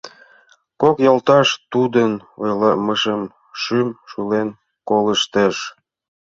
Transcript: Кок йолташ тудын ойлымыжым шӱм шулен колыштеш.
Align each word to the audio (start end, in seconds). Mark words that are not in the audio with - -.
Кок 0.81 0.97
йолташ 1.05 1.47
тудын 1.71 2.11
ойлымыжым 2.41 3.21
шӱм 3.61 3.87
шулен 4.09 4.49
колыштеш. 4.87 5.55